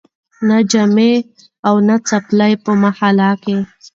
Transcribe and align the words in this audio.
نه 0.47 0.57
جامې 0.71 1.13
او 1.67 1.75
نه 1.87 1.95
څپلۍ 2.07 2.53
په 2.63 2.71
محله 2.83 3.29
کي 3.43 3.57